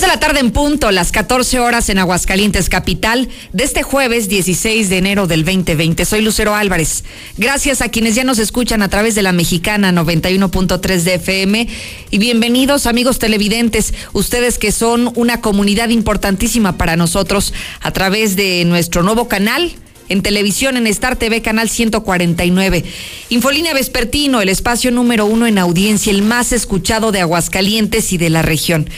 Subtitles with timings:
[0.00, 4.88] De la tarde en punto, las 14 horas en Aguascalientes, capital, de este jueves 16
[4.88, 6.06] de enero del 2020.
[6.06, 7.04] Soy Lucero Álvarez.
[7.36, 11.68] Gracias a quienes ya nos escuchan a través de la mexicana 91.3 de FM
[12.10, 18.64] y bienvenidos amigos televidentes, ustedes que son una comunidad importantísima para nosotros a través de
[18.64, 19.74] nuestro nuevo canal
[20.10, 22.84] en televisión en Star TV Canal 149.
[23.30, 28.28] Infolínea Vespertino, el espacio número uno en audiencia, el más escuchado de Aguascalientes y de
[28.28, 28.88] la región.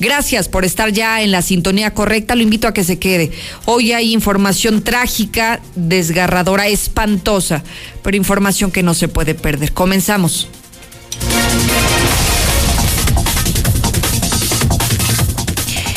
[0.00, 2.36] Gracias por estar ya en la sintonía correcta.
[2.36, 3.32] Lo invito a que se quede.
[3.64, 7.64] Hoy hay información trágica, desgarradora, espantosa,
[8.02, 9.72] pero información que no se puede perder.
[9.72, 10.48] Comenzamos.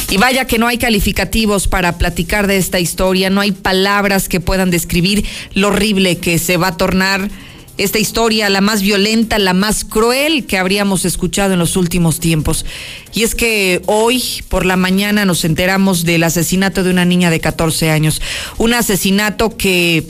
[0.09, 4.41] Y vaya que no hay calificativos para platicar de esta historia, no hay palabras que
[4.41, 7.29] puedan describir lo horrible que se va a tornar
[7.77, 12.65] esta historia, la más violenta, la más cruel que habríamos escuchado en los últimos tiempos.
[13.13, 17.39] Y es que hoy por la mañana nos enteramos del asesinato de una niña de
[17.39, 18.21] 14 años.
[18.57, 20.05] Un asesinato que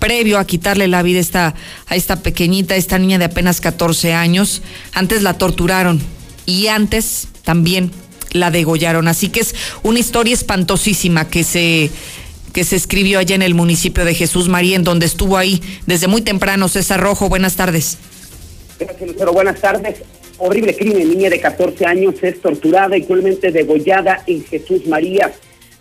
[0.00, 4.62] previo a quitarle la vida a esta, a pequeñita, esta niña de apenas 14 años,
[4.92, 6.00] antes la torturaron
[6.46, 7.92] y antes también
[8.32, 9.06] la degollaron.
[9.06, 11.90] Así que es una historia espantosísima que se
[12.52, 16.08] que se escribió allá en el municipio de Jesús María, en donde estuvo ahí desde
[16.08, 17.28] muy temprano César Rojo.
[17.28, 17.98] Buenas tardes.
[18.78, 19.32] Gracias, Lucero.
[19.32, 19.96] Buenas tardes.
[20.38, 21.08] Horrible crimen.
[21.08, 25.32] Niña de 14 años es torturada y cruelmente degollada en Jesús María.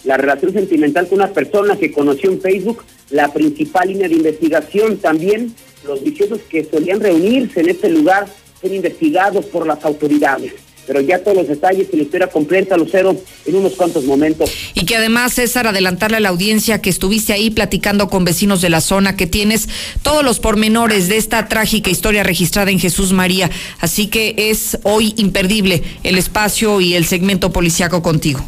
[0.04, 4.98] La relación sentimental con una persona que conoció en Facebook, la principal línea de investigación.
[4.98, 5.54] También
[5.86, 8.28] los viciosos que solían reunirse en este lugar
[8.62, 10.54] son investigados por las autoridades
[10.90, 14.50] pero ya todos los detalles y la historia completa, Lucero, en unos cuantos momentos.
[14.74, 18.72] Y que además, César, adelantarle a la audiencia que estuviste ahí platicando con vecinos de
[18.72, 19.70] la zona, que tienes
[20.02, 23.52] todos los pormenores de esta trágica historia registrada en Jesús María.
[23.80, 28.44] Así que es hoy imperdible el espacio y el segmento policiaco contigo.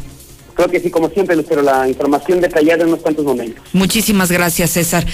[0.54, 3.64] Creo que sí, como siempre, Lucero, la información detallada en unos cuantos momentos.
[3.72, 5.06] Muchísimas gracias, César.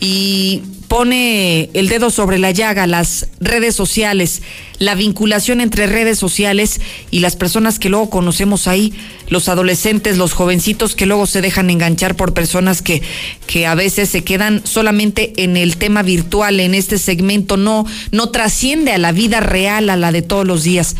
[0.00, 4.42] Y pone el dedo sobre la llaga, las redes sociales,
[4.80, 6.80] la vinculación entre redes sociales
[7.12, 8.92] y las personas que luego conocemos ahí,
[9.28, 13.02] los adolescentes, los jovencitos que luego se dejan enganchar por personas que,
[13.46, 18.30] que a veces se quedan solamente en el tema virtual, en este segmento, no, no
[18.30, 20.96] trasciende a la vida real, a la de todos los días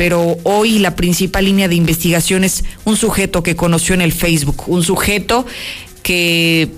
[0.00, 4.64] pero hoy la principal línea de investigación es un sujeto que conoció en el Facebook,
[4.66, 5.44] un sujeto
[6.02, 6.70] que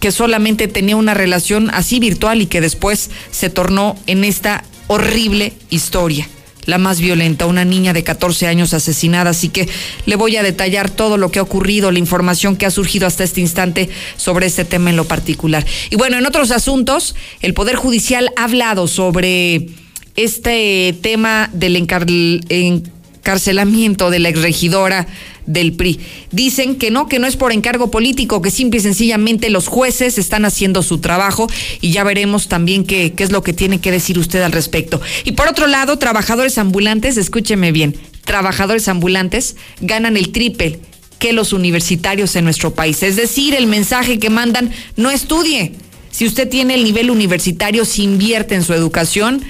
[0.00, 5.54] que solamente tenía una relación así virtual y que después se tornó en esta horrible
[5.70, 6.28] historia
[6.66, 9.30] la más violenta, una niña de 14 años asesinada.
[9.30, 9.66] Así que
[10.04, 13.24] le voy a detallar todo lo que ha ocurrido, la información que ha surgido hasta
[13.24, 13.88] este instante
[14.18, 15.64] sobre este tema en lo particular.
[15.88, 19.68] Y bueno, en otros asuntos, el Poder Judicial ha hablado sobre
[20.16, 25.06] este tema del encarcelamiento de la exregidora
[25.46, 26.00] del PRI.
[26.30, 30.18] Dicen que no, que no es por encargo político, que simple y sencillamente los jueces
[30.18, 31.48] están haciendo su trabajo
[31.80, 35.00] y ya veremos también qué, qué es lo que tiene que decir usted al respecto.
[35.24, 40.80] Y por otro lado, trabajadores ambulantes, escúcheme bien, trabajadores ambulantes ganan el triple
[41.18, 43.02] que los universitarios en nuestro país.
[43.02, 45.72] Es decir, el mensaje que mandan, no estudie.
[46.10, 49.42] Si usted tiene el nivel universitario, si invierte en su educación,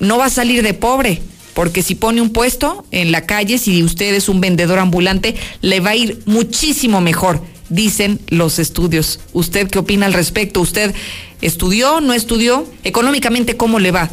[0.00, 1.22] no va a salir de pobre,
[1.54, 5.80] porque si pone un puesto en la calle, si usted es un vendedor ambulante, le
[5.80, 9.20] va a ir muchísimo mejor, dicen los estudios.
[9.32, 10.60] ¿Usted qué opina al respecto?
[10.60, 10.94] ¿Usted
[11.40, 12.66] estudió, no estudió?
[12.82, 14.10] Económicamente, ¿cómo le va?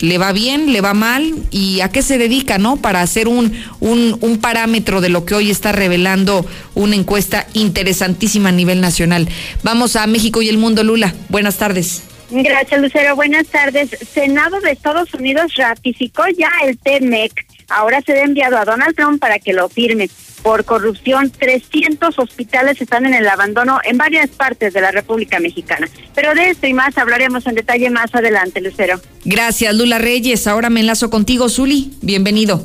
[0.00, 1.34] ¿Le va bien, le va mal?
[1.50, 2.76] ¿Y a qué se dedica, no?
[2.76, 8.50] Para hacer un, un, un parámetro de lo que hoy está revelando una encuesta interesantísima
[8.50, 9.28] a nivel nacional.
[9.64, 11.14] Vamos a México y el mundo, Lula.
[11.28, 12.02] Buenas tardes.
[12.30, 13.16] Gracias, Lucero.
[13.16, 13.90] Buenas tardes.
[14.12, 17.46] Senado de Estados Unidos ratificó ya el TMEC.
[17.68, 20.08] Ahora se ha enviado a Donald Trump para que lo firme.
[20.42, 25.88] Por corrupción, 300 hospitales están en el abandono en varias partes de la República Mexicana.
[26.14, 29.00] Pero de esto y más hablaremos en detalle más adelante, Lucero.
[29.24, 30.46] Gracias, Lula Reyes.
[30.46, 31.92] Ahora me enlazo contigo, Zuli.
[32.02, 32.64] Bienvenido.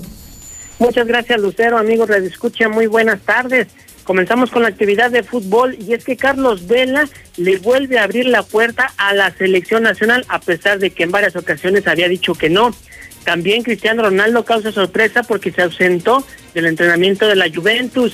[0.80, 1.78] Muchas gracias, Lucero.
[1.78, 2.70] Amigos, les escucha.
[2.70, 3.68] Muy buenas tardes.
[4.04, 7.08] Comenzamos con la actividad de fútbol y es que Carlos Vela
[7.38, 11.12] le vuelve a abrir la puerta a la selección nacional a pesar de que en
[11.12, 12.76] varias ocasiones había dicho que no.
[13.24, 18.14] También Cristiano Ronaldo causa sorpresa porque se ausentó del entrenamiento de la Juventus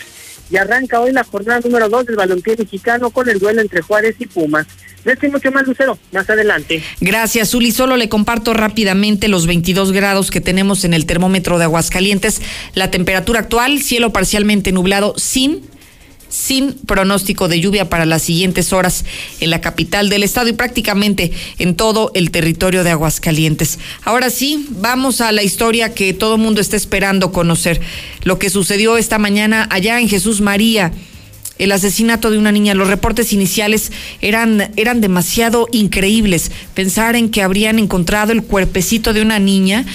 [0.51, 4.15] y arranca hoy la jornada número 2 del balompié mexicano con el duelo entre Juárez
[4.19, 4.68] y Pumas.
[5.03, 6.83] De mucho más, Lucero, más adelante.
[7.00, 7.71] Gracias, Uli.
[7.71, 12.42] Solo le comparto rápidamente los 22 grados que tenemos en el termómetro de Aguascalientes.
[12.75, 15.62] La temperatura actual, cielo parcialmente nublado, sin
[16.30, 19.04] sin pronóstico de lluvia para las siguientes horas
[19.40, 23.80] en la capital del estado y prácticamente en todo el territorio de Aguascalientes.
[24.04, 27.81] Ahora sí, vamos a la historia que todo el mundo está esperando conocer.
[28.24, 30.92] Lo que sucedió esta mañana allá en Jesús María
[31.60, 32.74] el asesinato de una niña.
[32.74, 33.92] Los reportes iniciales
[34.22, 36.52] eran, eran demasiado increíbles.
[36.74, 39.86] Pensar en que habrían encontrado el cuerpecito de una niña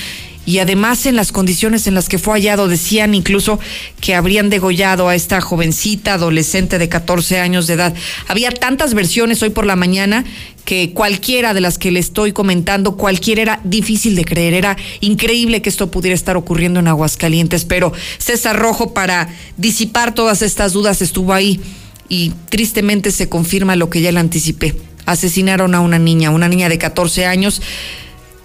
[0.46, 3.58] y además en las condiciones en las que fue hallado decían incluso
[4.00, 7.94] que habrían degollado a esta jovencita adolescente de 14 años de edad.
[8.28, 10.24] Había tantas versiones hoy por la mañana
[10.64, 15.62] que cualquiera de las que le estoy comentando, cualquiera era difícil de creer, era increíble
[15.62, 21.02] que esto pudiera estar ocurriendo en Aguascalientes, pero César Rojo para disipar todas estas dudas
[21.02, 21.60] estuvo ahí
[22.08, 24.74] y tristemente se confirma lo que ya le anticipé.
[25.06, 27.60] Asesinaron a una niña, una niña de 14 años,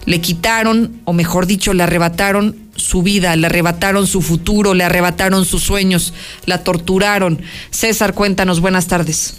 [0.05, 5.45] le quitaron, o mejor dicho, le arrebataron su vida, le arrebataron su futuro, le arrebataron
[5.45, 6.13] sus sueños,
[6.45, 7.41] la torturaron.
[7.69, 9.35] César, cuéntanos, buenas tardes.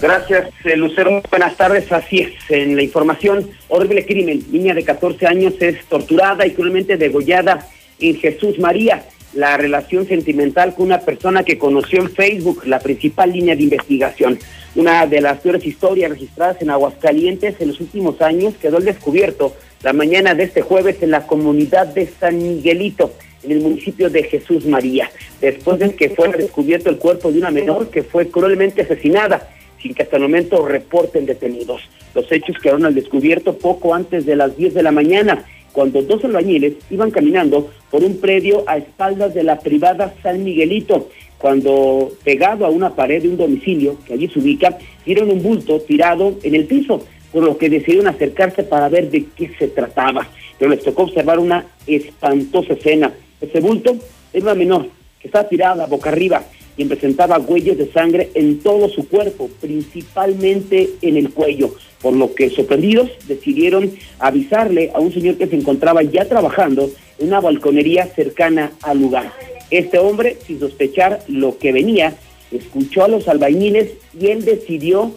[0.00, 1.22] Gracias, eh, Lucero.
[1.30, 1.90] Buenas tardes.
[1.90, 4.44] Así es, en la información, horrible crimen.
[4.50, 7.66] Niña de 14 años es torturada y cruelmente degollada
[7.98, 9.04] en Jesús María.
[9.32, 14.38] La relación sentimental con una persona que conoció en Facebook, la principal línea de investigación.
[14.74, 19.54] Una de las peores historias registradas en Aguascalientes en los últimos años quedó al descubierto
[19.86, 23.12] la mañana de este jueves en la comunidad de San Miguelito,
[23.44, 25.08] en el municipio de Jesús María,
[25.40, 29.48] después de que fuera descubierto el cuerpo de una menor que fue cruelmente asesinada
[29.80, 31.82] sin que hasta el momento reporten detenidos.
[32.16, 36.24] Los hechos quedaron al descubierto poco antes de las 10 de la mañana, cuando dos
[36.24, 42.66] albañiles iban caminando por un predio a espaldas de la privada San Miguelito, cuando pegado
[42.66, 46.56] a una pared de un domicilio que allí se ubica, vieron un bulto tirado en
[46.56, 50.26] el piso, por lo que decidieron acercarse para ver de qué se trataba.
[50.58, 53.12] Pero les tocó observar una espantosa escena.
[53.40, 53.96] Ese bulto
[54.32, 54.88] era una menor
[55.20, 56.44] que estaba tirada boca arriba
[56.76, 62.34] y presentaba huellas de sangre en todo su cuerpo, principalmente en el cuello, por lo
[62.34, 68.06] que sorprendidos decidieron avisarle a un señor que se encontraba ya trabajando en una balconería
[68.06, 69.32] cercana al lugar.
[69.70, 72.14] Este hombre, sin sospechar lo que venía,
[72.52, 75.12] escuchó a los albañiles y él decidió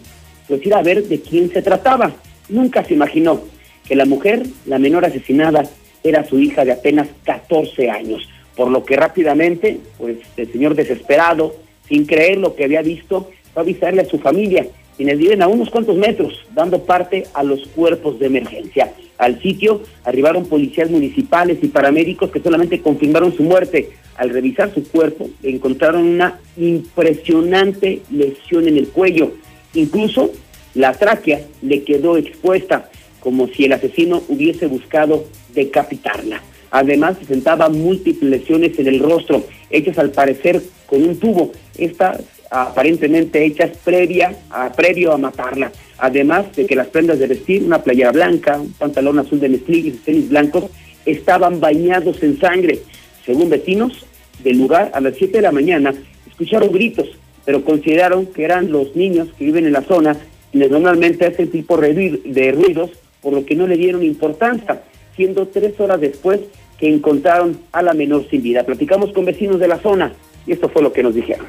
[0.50, 2.12] pues ir a ver de quién se trataba.
[2.50, 3.40] Nunca se imaginó
[3.88, 5.62] que la mujer, la menor asesinada,
[6.04, 8.28] era su hija de apenas 14 años
[8.60, 11.54] por lo que rápidamente, pues el señor desesperado,
[11.88, 14.66] sin creer lo que había visto, fue a avisarle a su familia,
[14.98, 18.92] quienes viven a unos cuantos metros, dando parte a los cuerpos de emergencia.
[19.16, 23.92] Al sitio arribaron policías municipales y paramédicos que solamente confirmaron su muerte.
[24.16, 29.32] Al revisar su cuerpo, encontraron una impresionante lesión en el cuello.
[29.74, 30.32] Incluso
[30.74, 32.90] la tráquea le quedó expuesta,
[33.20, 35.24] como si el asesino hubiese buscado
[35.54, 36.42] decapitarla.
[36.70, 43.44] Además, presentaba múltiples lesiones en el rostro, hechas al parecer con un tubo, estas aparentemente
[43.44, 45.72] hechas previa a, previo a matarla.
[45.98, 49.88] Además de que las prendas de vestir, una playera blanca, un pantalón azul de mezclilla
[49.88, 50.64] y tenis blancos,
[51.06, 52.80] estaban bañados en sangre.
[53.24, 54.04] Según vecinos
[54.42, 55.94] del lugar, a las 7 de la mañana
[56.28, 57.08] escucharon gritos,
[57.50, 60.16] pero consideraron que eran los niños que viven en la zona
[60.52, 62.90] quienes normalmente hacen tipo de ruidos,
[63.20, 64.82] por lo que no le dieron importancia,
[65.16, 66.38] siendo tres horas después
[66.78, 68.62] que encontraron a la menor sin vida.
[68.62, 70.12] Platicamos con vecinos de la zona
[70.46, 71.44] y esto fue lo que nos dijeron.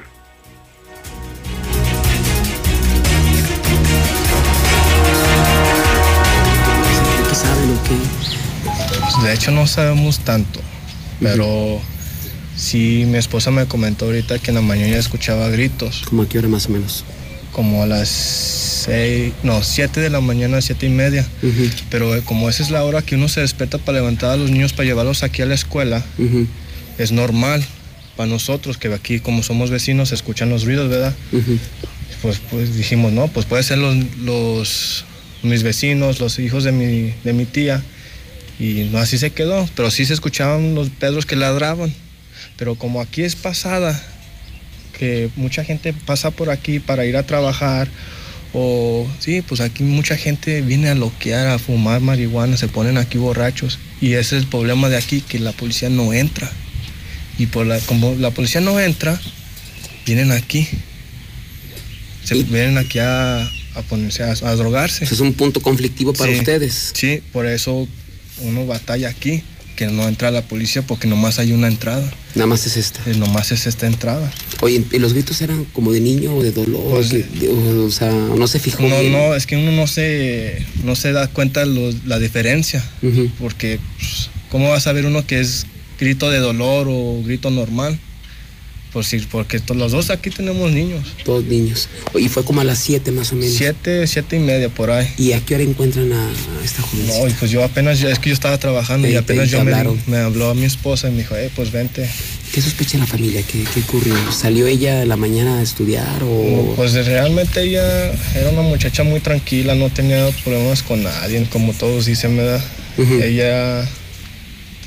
[9.24, 10.62] De hecho no sabemos tanto,
[11.20, 11.79] pero
[12.62, 16.03] sí mi esposa me comentó ahorita que en la mañana escuchaba gritos.
[16.06, 17.03] ¿Cómo a qué hora más o menos?
[17.51, 21.27] Como a las seis, no, siete de la mañana, siete y media.
[21.89, 24.51] Pero eh, como esa es la hora que uno se despierta para levantar a los
[24.51, 26.06] niños para llevarlos aquí a la escuela,
[26.98, 27.65] es normal
[28.15, 31.15] para nosotros que aquí como somos vecinos escuchan los ruidos, ¿verdad?
[32.22, 35.06] Pues, pues dijimos, no, pues puede ser los, los
[35.41, 37.82] mis vecinos, los hijos de mi, de mi tía.
[38.60, 41.91] Y no así se quedó, pero sí se escuchaban los pedros que ladraban.
[42.62, 44.00] Pero como aquí es pasada,
[44.96, 47.89] que mucha gente pasa por aquí para ir a trabajar
[48.53, 53.18] o sí, pues aquí mucha gente viene a loquear, a fumar marihuana, se ponen aquí
[53.18, 53.80] borrachos.
[54.00, 56.51] Y ese es el problema de aquí, que la policía no entra.
[57.39, 59.20] Y por la, como la policía no entra,
[60.06, 60.68] vienen aquí.
[62.24, 63.50] Se vienen aquí a,
[63.89, 65.06] ponerse a, drogarse.
[65.06, 66.91] es un punto conflictivo para ustedes.
[66.94, 67.88] Sí, por eso
[68.44, 69.41] uno batalla aquí
[69.75, 72.08] que no entra la policía porque nomás hay una entrada.
[72.35, 73.01] Nada más es esta.
[73.09, 74.31] Eh, nomás es esta entrada.
[74.61, 76.81] Oye, ¿y los gritos eran como de niño o de dolor?
[76.91, 79.11] Pues, de- o, o sea, no se fijó No, bien.
[79.11, 82.83] no, es que uno no se, no se da cuenta lo- la diferencia.
[83.39, 85.65] Porque, pues, ¿cómo va a saber uno que es
[86.00, 88.00] grito de dolor o grito normal?
[88.93, 91.13] Pues sí, porque los dos aquí tenemos niños.
[91.24, 91.88] Todos niños.
[92.13, 93.53] Y fue como a las 7 más o menos.
[93.53, 95.07] Siete, siete y media por ahí.
[95.17, 97.17] ¿Y a qué hora encuentran a, a esta jovencita?
[97.25, 99.74] No, pues yo apenas, es que yo estaba trabajando y apenas yo me,
[100.07, 102.10] me habló a mi esposa y me dijo, eh, pues vente.
[102.53, 103.41] ¿Qué sospecha la familia?
[103.43, 104.13] ¿Qué, qué ocurrió?
[104.29, 106.74] ¿Salió ella en la mañana a estudiar o...?
[106.75, 112.07] Pues realmente ella era una muchacha muy tranquila, no tenía problemas con nadie, como todos
[112.07, 112.62] dicen, ¿verdad?
[112.98, 113.21] Ujú.
[113.21, 113.88] Ella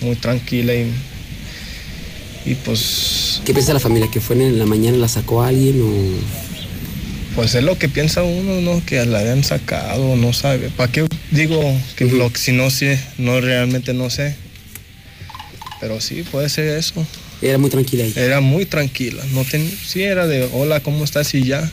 [0.03, 0.93] muy tranquila y,
[2.45, 4.11] y pues, ¿Qué piensa la familia?
[4.11, 6.45] ¿Que fue en la mañana la sacó alguien o...?
[7.35, 8.85] pues es lo que piensa uno, ¿no?
[8.87, 10.71] Que la habían sacado, no sabe.
[10.71, 11.61] ¿Para qué digo
[11.97, 14.37] que lo, si no sé, no realmente no sé?
[15.81, 17.05] Pero sí, puede ser eso.
[17.43, 18.23] Era muy tranquila ella.
[18.23, 21.35] Era muy tranquila, no ten, sí era de hola, ¿cómo estás?
[21.35, 21.71] Y ya,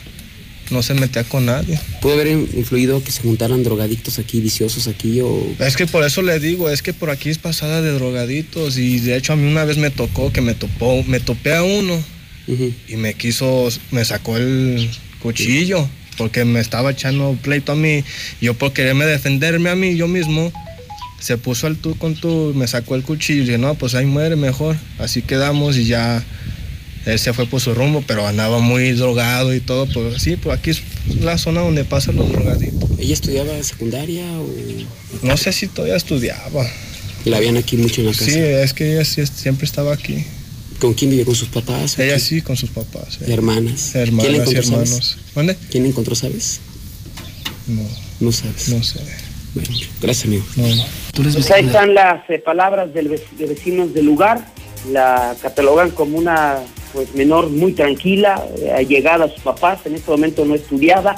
[0.72, 1.78] no se metía con nadie.
[2.00, 5.54] ¿Pudo haber influido que se juntaran drogadictos aquí, viciosos aquí o...?
[5.58, 8.98] Es que por eso le digo, es que por aquí es pasada de drogaditos y
[9.00, 12.02] de hecho a mí una vez me tocó que me topó, me topé a uno
[12.48, 12.72] Ujú.
[12.88, 18.04] y me quiso, me sacó el cuchillo porque me estaba echando pleito a mí.
[18.40, 20.52] Yo por quererme defenderme a mí yo mismo,
[21.20, 24.06] se puso al tú con tú, me sacó el cuchillo y dije, no, pues ahí
[24.06, 24.76] muere mejor.
[24.98, 26.22] Así quedamos y ya
[27.06, 29.86] él se fue por su rumbo, pero andaba muy drogado y todo.
[29.86, 30.82] Pues sí, pues aquí es
[31.20, 32.90] la zona donde pasan los drogaditos.
[32.98, 34.48] ¿Ella estudiaba en secundaria o...?
[35.22, 36.64] No sé si todavía estudiaba.
[37.24, 38.24] La habían aquí mucho en la casa.
[38.24, 40.24] Sí, es que ella sí- siempre estaba aquí.
[40.80, 41.24] ¿Con quién vive?
[41.24, 41.96] ¿Con sus papás?
[41.98, 43.18] Ella sí, con sus papás.
[43.20, 43.32] eh.
[43.32, 43.90] Hermanas.
[43.92, 44.88] ¿Quién Hermanas y encontró, hermanos.
[44.90, 45.16] sabes?
[45.34, 45.56] ¿Dónde?
[45.70, 46.60] ¿Quién la encontró, sabes?
[47.68, 47.82] No,
[48.20, 48.68] No sabes.
[48.68, 48.98] no sé.
[49.54, 49.68] Bueno,
[50.00, 50.44] gracias, amigo.
[50.56, 50.84] No, no.
[51.12, 54.52] ¿Tú les Pues ahí están las eh, palabras de vecinos del lugar.
[54.90, 56.58] La catalogan como una
[56.92, 59.80] pues menor muy tranquila, eh, allegada a sus papás.
[59.86, 61.16] En este momento no estudiaba.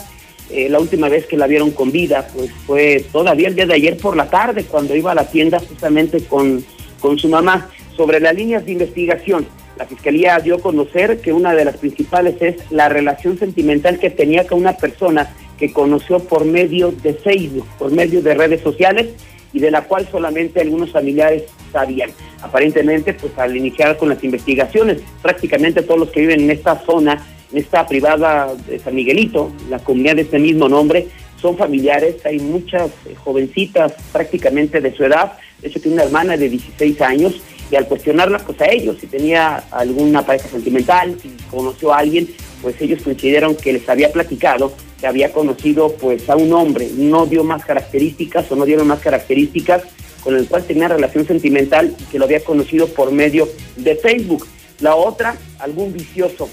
[0.51, 3.75] Eh, la última vez que la vieron con vida pues fue todavía el día de
[3.75, 6.65] ayer por la tarde cuando iba a la tienda justamente con,
[7.01, 7.71] con su mamá.
[7.97, 12.37] Sobre las líneas de investigación, la Fiscalía dio a conocer que una de las principales
[12.41, 17.67] es la relación sentimental que tenía con una persona que conoció por medio de Facebook,
[17.79, 19.09] por medio de redes sociales
[19.55, 22.11] y de la cual solamente algunos familiares sabían.
[22.43, 27.25] Aparentemente, pues al iniciar con las investigaciones, prácticamente todos los que viven en esta zona,
[27.51, 31.07] en esta privada de San Miguelito, la comunidad de este mismo nombre,
[31.41, 36.37] son familiares, hay muchas eh, jovencitas prácticamente de su edad, de hecho tiene una hermana
[36.37, 41.31] de 16 años, y al cuestionarla pues a ellos si tenía alguna pareja sentimental, si
[41.51, 42.29] conoció a alguien,
[42.63, 44.73] pues ellos consideraron que les había platicado
[45.05, 49.01] que había conocido pues a un hombre, no dio más características o no dieron más
[49.01, 49.83] características
[50.23, 53.47] con el cual tenía relación sentimental que lo había conocido por medio
[53.77, 54.47] de Facebook.
[54.81, 56.49] La otra, algún vicioso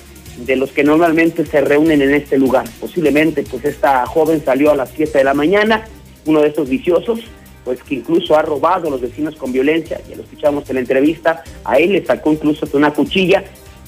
[0.46, 2.66] de los que normalmente se reúnen en este lugar.
[2.82, 5.88] Posiblemente pues esta joven salió a las 7 de la mañana,
[6.26, 7.22] uno de estos viciosos,
[7.64, 10.82] pues que incluso ha robado a los vecinos con violencia, ya lo escuchamos en la
[10.82, 13.46] entrevista, a él le sacó incluso una cuchilla,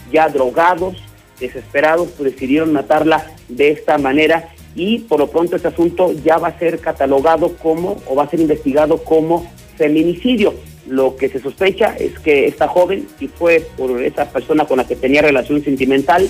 [0.09, 0.95] ya drogados,
[1.37, 6.49] desesperados, pues decidieron matarla de esta manera y por lo pronto este asunto ya va
[6.49, 10.53] a ser catalogado como o va a ser investigado como feminicidio.
[10.87, 14.87] Lo que se sospecha es que esta joven, si fue por esa persona con la
[14.87, 16.27] que tenía relación sentimental,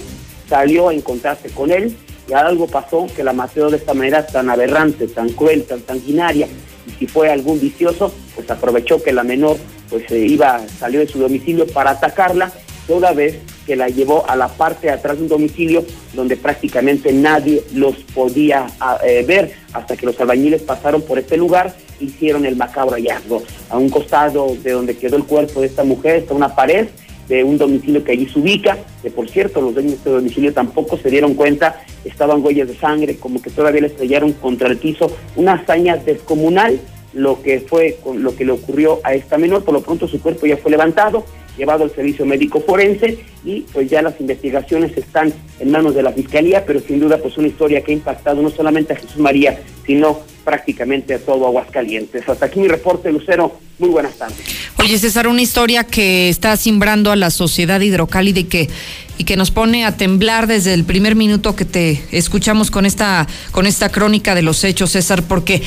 [0.48, 1.96] salió a encontrarse con él
[2.30, 6.48] y algo pasó que la mató de esta manera tan aberrante, tan cruel, tan sanguinaria.
[6.88, 9.58] Y si fue algún vicioso, pues aprovechó que la menor
[9.90, 12.52] pues eh, iba, salió de su domicilio para atacarla,
[12.88, 17.12] toda vez que la llevó a la parte de atrás de un domicilio donde prácticamente
[17.14, 22.46] nadie los podía ah, eh, ver hasta que los albañiles pasaron por este lugar hicieron
[22.46, 23.44] el macabro hallazgo.
[23.70, 26.88] A un costado de donde quedó el cuerpo de esta mujer está una pared
[27.28, 30.54] de un domicilio que allí se ubica, que por cierto los dueños de este domicilio
[30.54, 34.78] tampoco se dieron cuenta, estaban huellas de sangre, como que todavía le estrellaron contra el
[34.78, 36.80] piso, una hazaña descomunal
[37.14, 40.48] lo que fue lo que le ocurrió a esta menor, por lo pronto su cuerpo
[40.48, 41.24] ya fue levantado,
[41.58, 46.12] llevado al servicio médico forense y pues ya las investigaciones están en manos de la
[46.12, 49.62] fiscalía, pero sin duda pues una historia que ha impactado no solamente a Jesús María,
[49.86, 52.28] sino prácticamente a todo Aguascalientes.
[52.28, 53.58] Hasta aquí mi reporte, Lucero.
[53.80, 54.38] Muy buenas tardes.
[54.80, 58.70] Oye, César, una historia que está simbrando a la sociedad hidrocálida y que,
[59.18, 63.28] y que nos pone a temblar desde el primer minuto que te escuchamos con esta,
[63.52, 65.62] con esta crónica de los hechos, César, porque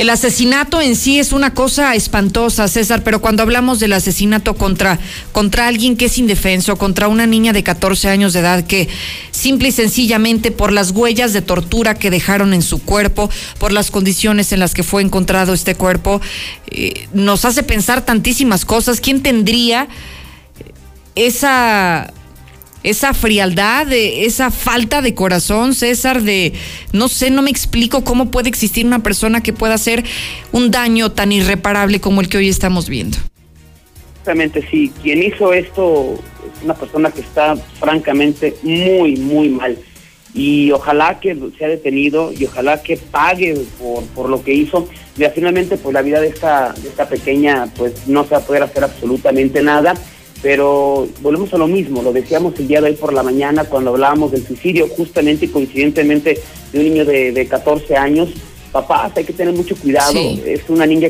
[0.00, 4.98] El asesinato en sí es una cosa espantosa, César, pero cuando hablamos del asesinato contra,
[5.32, 8.88] contra alguien que es indefenso, contra una niña de 14 años de edad que
[9.30, 13.28] simple y sencillamente por las huellas de tortura que dejaron en su cuerpo,
[13.58, 16.22] por las condiciones en las que fue encontrado este cuerpo,
[16.70, 19.02] eh, nos hace pensar tantísimas cosas.
[19.02, 19.86] ¿Quién tendría
[21.14, 22.10] esa
[22.82, 26.52] esa frialdad, esa falta de corazón, César, de
[26.92, 30.04] no sé, no me explico cómo puede existir una persona que pueda hacer
[30.52, 33.18] un daño tan irreparable como el que hoy estamos viendo.
[34.20, 34.92] Exactamente, sí.
[35.02, 36.14] Quien hizo esto
[36.54, 39.78] es una persona que está francamente muy, muy mal.
[40.32, 43.58] Y ojalá que sea detenido y ojalá que pague
[44.14, 44.88] por, lo que hizo.
[45.16, 48.46] Y finalmente, pues la vida de esta, de esta pequeña, pues no se va a
[48.46, 49.94] poder hacer absolutamente nada
[50.42, 53.90] pero volvemos a lo mismo, lo decíamos el día de hoy por la mañana cuando
[53.90, 56.40] hablábamos del suicidio, justamente y coincidentemente
[56.72, 58.30] de un niño de, de 14 años.
[58.72, 60.18] Papás, hay que tener mucho cuidado.
[60.46, 61.08] Es una niña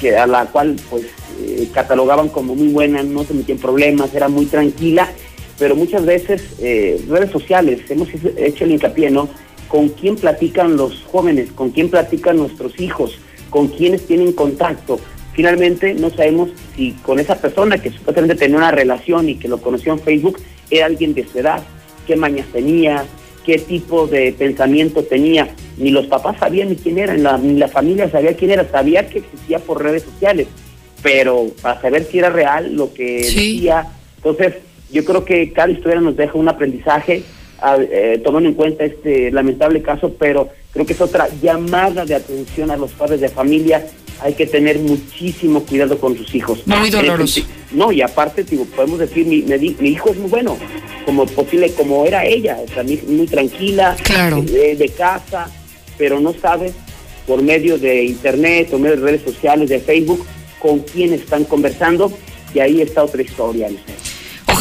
[0.00, 1.04] que, a la cual pues
[1.42, 5.12] eh, catalogaban como muy buena, no se metía en problemas, era muy tranquila,
[5.58, 9.28] pero muchas veces eh, redes sociales hemos hecho el hincapié, ¿no?
[9.68, 13.18] Con quién platican los jóvenes, con quién platican nuestros hijos,
[13.50, 14.98] con quiénes tienen contacto
[15.32, 19.58] finalmente no sabemos si con esa persona que supuestamente tenía una relación y que lo
[19.58, 20.38] conoció en Facebook
[20.70, 21.62] era alguien de su edad,
[22.06, 23.04] qué mañas tenía,
[23.44, 25.54] qué tipo de pensamiento tenía.
[25.76, 29.18] Ni los papás sabían ni quién era, ni la, familia sabía quién era, sabía que
[29.18, 30.46] existía por redes sociales,
[31.02, 33.86] pero para saber si era real lo que decía.
[34.16, 34.54] Entonces,
[34.92, 37.22] yo creo que cada historia nos deja un aprendizaje,
[37.78, 42.70] eh, tomando en cuenta este lamentable caso, pero creo que es otra llamada de atención
[42.70, 43.84] a los padres de familia
[44.22, 46.60] hay que tener muchísimo cuidado con sus hijos.
[46.66, 47.40] Muy doloroso.
[47.72, 50.56] No, y aparte, digo, podemos decir, mi, mi, hijo es muy bueno,
[51.04, 54.42] como posible, como era ella, o sea, muy, tranquila, claro.
[54.42, 55.50] de, de, casa,
[55.98, 56.72] pero no sabes
[57.26, 60.24] por medio de internet, por medio de redes sociales, de Facebook,
[60.60, 62.12] con quién están conversando,
[62.54, 63.68] y ahí está otra historia.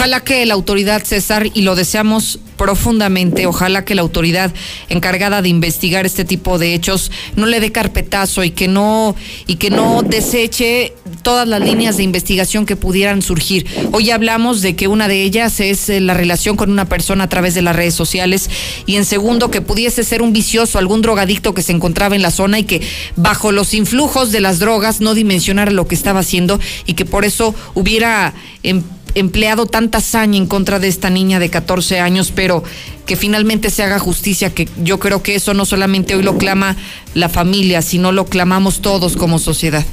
[0.02, 4.52] Ojalá que la autoridad, César, y lo deseamos profundamente, ojalá que la autoridad
[4.90, 9.16] encargada de investigar este tipo de hechos no le dé carpetazo y que no,
[9.46, 13.68] y que no deseche todas las líneas de investigación que pudieran surgir.
[13.92, 17.30] Hoy hablamos de que una de ellas es eh, la relación con una persona a
[17.30, 18.50] través de las redes sociales
[18.88, 22.32] y en segundo que pudiese ser un vicioso, algún drogadicto que se encontraba en la
[22.32, 22.82] zona y que
[23.18, 27.24] bajo los influjos de las drogas no dimensionara lo que estaba haciendo y que por
[27.24, 28.34] eso hubiera
[28.64, 28.82] em,
[29.16, 32.64] empleado tanta hazaña en contra de esta niña de 14 años, pero
[33.06, 36.76] que finalmente se haga justicia, que yo creo que eso no solamente hoy lo clama
[37.14, 39.86] la familia, sino lo clamamos todos como sociedad.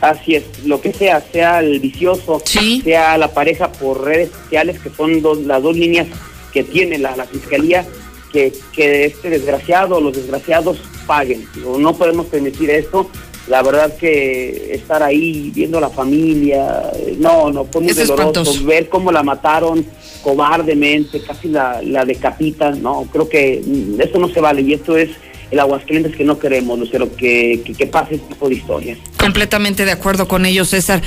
[0.00, 4.90] Así es, lo que sea, sea el vicioso, sea la pareja por redes sociales, que
[4.90, 6.06] son dos, las dos líneas
[6.52, 7.86] que tiene la, la fiscalía,
[8.32, 11.46] que, que este desgraciado, los desgraciados paguen.
[11.78, 13.10] No podemos permitir esto
[13.48, 16.82] la verdad que estar ahí viendo a la familia,
[17.18, 19.84] no, no, fue muy doloroso ver cómo la mataron
[20.22, 23.62] cobardemente, casi la, la decapitan, no, creo que
[23.98, 25.10] eso no se vale y esto es
[25.50, 28.98] el Aguascalientes que no queremos, Lucero, que, que, que pase este tipo de historias.
[29.18, 31.00] Completamente de acuerdo con ellos, César.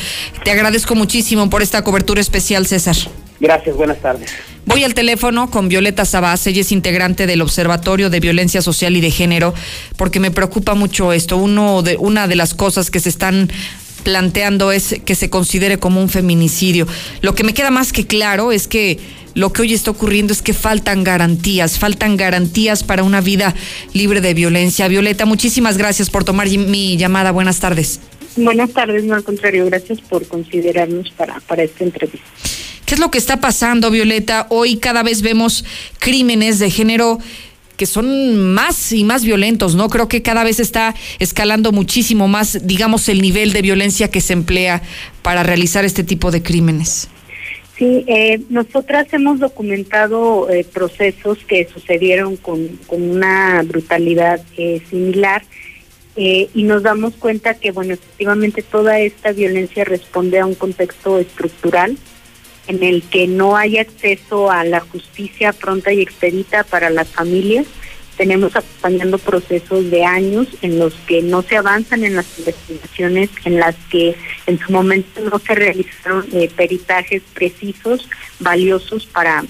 [0.43, 2.95] Te agradezco muchísimo por esta cobertura especial, César.
[3.41, 4.32] Gracias, buenas tardes.
[4.67, 9.01] Voy al teléfono con Violeta Sabás, ella es integrante del Observatorio de Violencia Social y
[9.01, 9.56] de Género,
[9.97, 11.38] porque me preocupa mucho esto.
[11.38, 13.49] Uno de, una de las cosas que se están
[14.04, 16.88] planteando es que se considere como un feminicidio.
[17.21, 18.99] Lo que me queda más que claro es que
[19.34, 23.56] lo que hoy está ocurriendo es que faltan garantías, faltan garantías para una vida
[23.93, 24.88] libre de violencia.
[24.88, 27.32] Violeta, muchísimas gracias por tomar mi llamada.
[27.32, 28.01] Buenas tardes.
[28.36, 32.27] Buenas tardes, no al contrario, gracias por considerarnos para, para esta entrevista.
[32.91, 34.47] ¿Qué es lo que está pasando, Violeta?
[34.49, 35.63] Hoy cada vez vemos
[35.97, 37.19] crímenes de género
[37.77, 39.88] que son más y más violentos, ¿no?
[39.88, 44.34] Creo que cada vez está escalando muchísimo más, digamos, el nivel de violencia que se
[44.34, 44.82] emplea
[45.21, 47.08] para realizar este tipo de crímenes.
[47.77, 55.43] Sí, eh, nosotras hemos documentado eh, procesos que sucedieron con, con una brutalidad eh, similar
[56.17, 61.19] eh, y nos damos cuenta que, bueno, efectivamente toda esta violencia responde a un contexto
[61.19, 61.97] estructural
[62.67, 67.65] en el que no hay acceso a la justicia pronta y expedita para las familias.
[68.17, 73.60] Tenemos acompañando procesos de años en los que no se avanzan en las investigaciones, en
[73.60, 78.08] las que en su momento no se realizaron eh, peritajes precisos,
[78.39, 79.43] valiosos para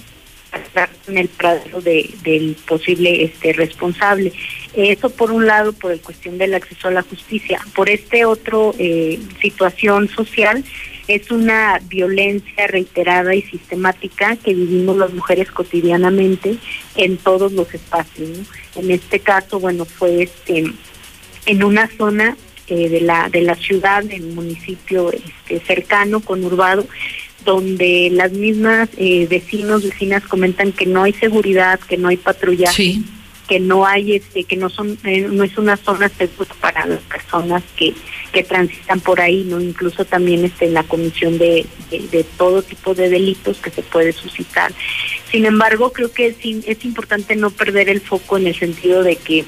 [1.08, 4.34] en el paradero de, del posible este responsable.
[4.74, 7.60] Eso por un lado, por el cuestión del acceso a la justicia.
[7.76, 10.63] Por este otro eh, situación social,
[11.07, 16.57] es una violencia reiterada y sistemática que vivimos las mujeres cotidianamente
[16.95, 18.29] en todos los espacios.
[18.75, 20.65] En este caso, bueno, fue este
[21.45, 22.37] en una zona
[22.67, 26.85] eh, de la de la ciudad, del municipio este, cercano, conurbado,
[27.43, 32.99] donde las mismas eh, vecinos, vecinas comentan que no hay seguridad, que no hay patrullaje,
[33.51, 37.01] que no hay, este, que no son, eh, no es una zona segura para las
[37.01, 37.93] personas que,
[38.31, 42.93] que transitan por ahí, no, incluso también este, en la comisión de, de, todo tipo
[42.93, 44.71] de delitos que se puede suscitar.
[45.29, 49.17] Sin embargo, creo que es, es importante no perder el foco en el sentido de
[49.17, 49.43] que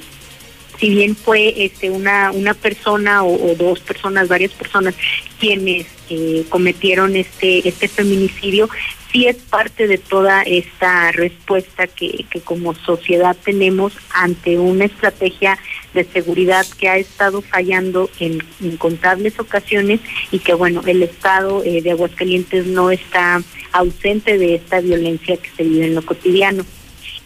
[0.79, 4.95] si bien fue este una una persona o, dos personas, varias personas
[5.39, 8.69] quienes eh, cometieron este este feminicidio,
[9.13, 15.57] sí es parte de toda esta respuesta que, que como sociedad tenemos ante una estrategia
[15.93, 21.81] de seguridad que ha estado fallando en incontables ocasiones y que bueno el Estado eh,
[21.81, 26.65] de Aguascalientes no está ausente de esta violencia que se vive en lo cotidiano.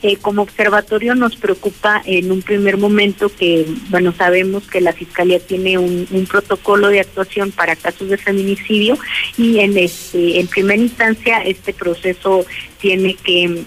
[0.04, 5.40] Eh, como observatorio nos preocupa en un primer momento que, bueno, sabemos que la Fiscalía
[5.40, 8.96] tiene un, protocolo de actuación para casos de feminicidio
[9.38, 12.46] y en, este, en primera instancia este proceso
[12.80, 13.64] tiene que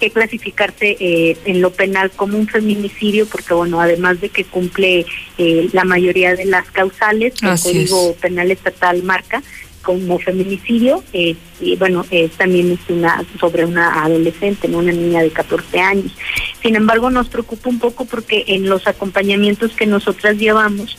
[0.00, 5.06] que clasificarse eh, en lo penal como un feminicidio porque bueno además de que cumple
[5.38, 9.40] eh, la mayoría de las causales que el código penal estatal marca
[9.84, 15.22] como feminicidio eh, y bueno eh, también es una sobre una adolescente no una niña
[15.22, 16.12] de 14 años.
[16.60, 20.96] Sin embargo nos preocupa un poco porque en los acompañamientos que nosotras llevamos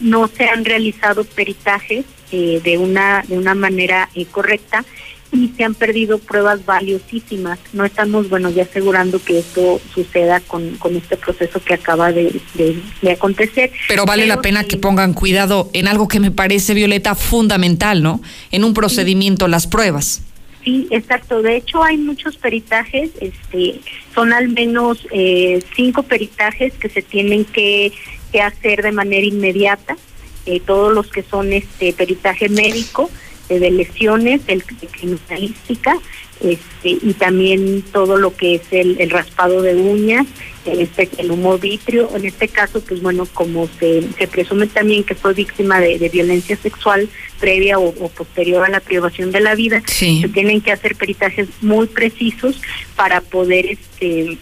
[0.00, 4.84] no se han realizado peritajes eh, de una de una manera correcta
[5.42, 7.58] y se han perdido pruebas valiosísimas.
[7.72, 12.40] No estamos, bueno, ya asegurando que esto suceda con, con este proceso que acaba de,
[12.54, 13.70] de, acontecer.
[13.88, 18.20] Pero vale la pena que pongan cuidado en algo que me parece, Violeta, fundamental, ¿no?
[18.50, 20.22] En un procedimiento, las pruebas.
[20.64, 21.42] Sí, exacto.
[21.42, 23.80] De hecho, hay muchos peritajes, este,
[24.14, 27.92] son al menos eh, cinco peritajes que se tienen que,
[28.32, 29.96] que hacer de manera inmediata.
[30.44, 33.10] Eh, todos los que son este peritaje médico,
[33.46, 35.96] este, de lesiones, el, de criminalística,
[36.40, 40.26] este, y también todo lo que es el, raspado de uñas,
[40.64, 42.10] el, este, el humo vitrio.
[42.16, 46.56] En este caso, pues bueno, como se, se presume también que fue víctima de, violencia
[46.56, 51.48] sexual previa o, posterior a la privación de la vida, se tienen que hacer peritajes
[51.60, 52.60] muy precisos
[52.96, 54.38] para poder este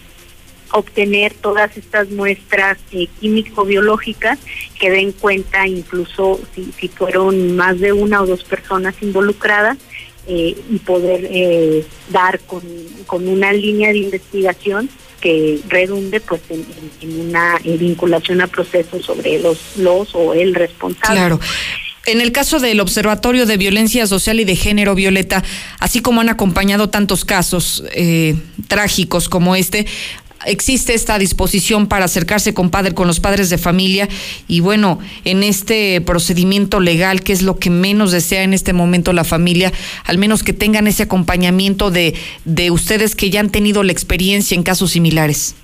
[0.71, 4.39] obtener todas estas muestras eh, químico-biológicas
[4.79, 9.77] que den cuenta incluso si, si, fueron más de una o dos personas involucradas
[10.27, 12.63] eh, y poder eh, dar con,
[13.05, 14.89] con, una línea de investigación
[15.21, 16.65] que redunde pues en,
[17.19, 21.19] una vinculación a procesos sobre los los o el responsable.
[21.19, 21.39] Claro.
[22.07, 25.43] En el caso del Observatorio de Violencia Social y de Género, Violeta,
[25.79, 27.83] así como han acompañado tantos casos
[28.67, 29.87] trágicos como este,
[30.45, 34.07] existe esta disposición para acercarse con padre, con los padres de familia
[34.47, 39.13] y bueno, en este procedimiento legal, que es lo que menos desea en este momento
[39.13, 39.71] la familia,
[40.05, 42.13] al menos que tengan ese acompañamiento de,
[42.45, 45.55] de ustedes que ya han tenido la experiencia en casos similares.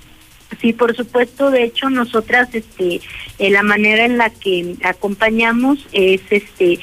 [0.60, 1.50] Sí, por supuesto.
[1.50, 3.00] De hecho, nosotras, este,
[3.38, 6.78] eh, la manera en la que acompañamos es, este,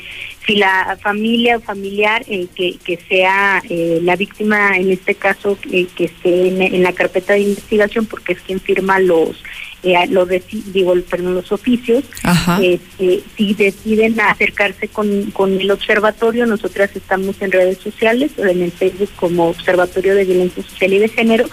[0.50, 5.56] si la familia o familiar eh, que, que sea eh, la víctima, en este caso,
[5.62, 9.44] que esté en, la carpeta de investigación, porque es quien firma los
[10.10, 10.28] los
[10.74, 12.04] digo perdón, los oficios
[12.62, 18.74] este, si deciden acercarse con, con el observatorio nosotras estamos en redes sociales en el
[18.74, 21.50] Facebook como Observatorio de Violencia Social y de Género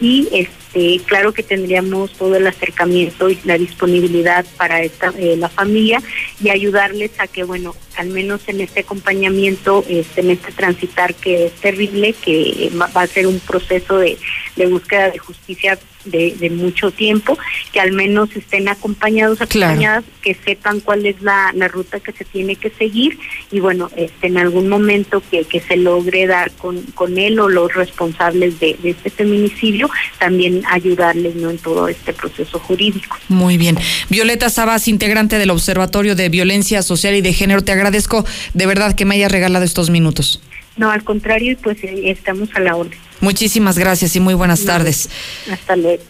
[0.00, 5.34] y este eh, claro que tendríamos todo el acercamiento y la disponibilidad para esta eh,
[5.36, 6.02] la familia
[6.42, 11.46] y ayudarles a que bueno al menos en este acompañamiento este, en este transitar que
[11.46, 14.16] es terrible que va a ser un proceso de,
[14.56, 17.38] de búsqueda de justicia de, mucho tiempo,
[17.72, 22.56] que al menos estén acompañados, acompañadas, que sepan cuál es la, ruta que se tiene
[22.56, 23.18] que seguir
[23.52, 27.48] y bueno, este, en algún momento que, que se logre dar con, con él o
[27.48, 31.50] los responsables de, este feminicidio, también ayudarles ¿no?
[31.50, 33.18] en todo este proceso jurídico.
[33.28, 33.76] Muy bien.
[34.08, 38.94] Violeta Sabas, integrante del Observatorio de Violencia Social y de Género, te agradezco de verdad
[38.94, 40.40] que me hayas regalado estos minutos.
[40.76, 42.98] No, al contrario, pues eh, estamos a la orden.
[43.20, 45.10] Muchísimas gracias y muy buenas tardes.
[45.50, 46.02] Hasta luego.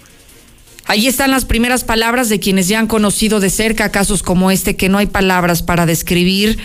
[0.84, 4.76] Ahí están las primeras palabras de quienes ya han conocido de cerca casos como este,
[4.76, 6.58] que no hay palabras para describir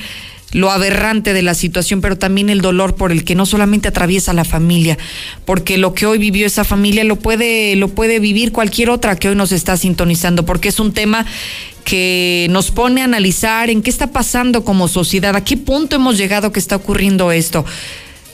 [0.53, 4.33] lo aberrante de la situación, pero también el dolor por el que no solamente atraviesa
[4.33, 4.97] la familia,
[5.45, 9.29] porque lo que hoy vivió esa familia lo puede, lo puede vivir cualquier otra que
[9.29, 11.25] hoy nos está sintonizando, porque es un tema
[11.83, 16.17] que nos pone a analizar en qué está pasando como sociedad, a qué punto hemos
[16.17, 17.65] llegado que está ocurriendo esto.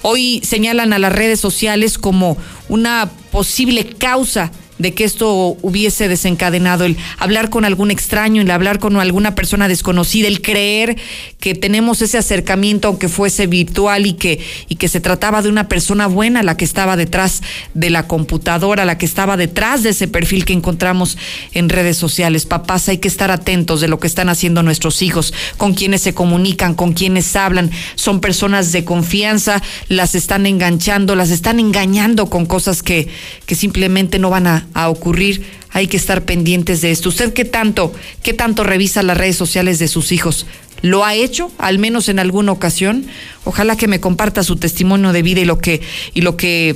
[0.02, 2.38] Hoy señalan a las redes sociales como
[2.70, 8.80] una posible causa de que esto hubiese desencadenado, el hablar con algún extraño, el hablar
[8.80, 10.98] con alguna persona desconocida, el creer
[11.40, 14.40] que tenemos ese acercamiento aunque fuese virtual y que,
[14.70, 17.42] y que se trataba de una persona buena la que estaba detrás
[17.74, 21.18] de la computadora, la que estaba detrás de ese perfil que encontramos
[21.54, 22.46] en redes sociales.
[22.46, 26.14] Papás, hay que estar atentos de lo que están haciendo nuestros hijos, con quienes se
[26.14, 27.70] comunican, con quienes hablan.
[27.96, 33.10] Son personas de confianza, las están enganchando, las están engañando con cosas que,
[33.46, 35.44] que simplemente no van a, a ocurrir.
[35.72, 37.10] Hay que estar pendientes de esto.
[37.10, 40.46] ¿Usted qué tanto, qué tanto revisa las redes sociales de sus hijos?
[40.82, 43.06] ¿Lo ha hecho, al menos en alguna ocasión?
[43.44, 45.82] Ojalá que me comparta su testimonio de vida y lo que,
[46.14, 46.76] y lo que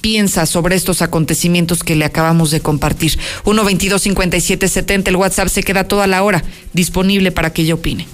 [0.00, 3.18] piensa sobre estos acontecimientos que le acabamos de compartir.
[3.44, 6.42] 1 22 57 70 el WhatsApp se queda toda la hora
[6.72, 8.06] disponible para que yo opine.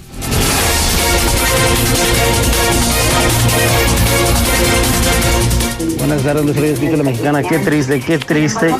[6.21, 7.43] Buenas tardes, Luis Reyes, la mexicana.
[7.43, 8.75] Qué triste, qué triste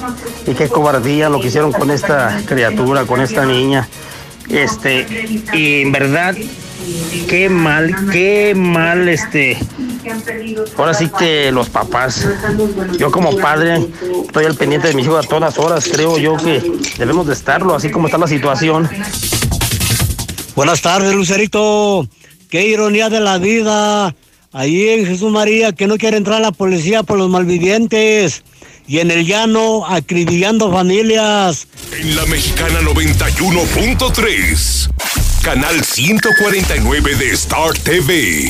[0.45, 3.87] y qué cobardía lo que hicieron con esta criatura, con esta niña.
[4.49, 5.07] Este,
[5.53, 6.35] y en verdad,
[7.29, 9.57] qué mal, qué mal, este.
[10.77, 12.27] Ahora sí que los papás,
[12.97, 13.87] yo como padre,
[14.25, 15.87] estoy al pendiente de mis hijos a todas horas.
[15.89, 16.61] Creo yo que
[16.97, 18.89] debemos de estarlo, así como está la situación.
[20.57, 22.05] Buenas tardes, Lucerito.
[22.49, 24.13] Qué ironía de la vida.
[24.51, 28.41] Ahí en Jesús María, que no quiere entrar la policía por los malvivientes.
[28.87, 31.67] Y en el llano, acribillando familias.
[31.91, 34.89] En la mexicana 91.3,
[35.43, 38.49] canal 149 de Star TV.